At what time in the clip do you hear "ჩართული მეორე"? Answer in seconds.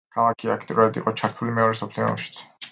1.23-1.77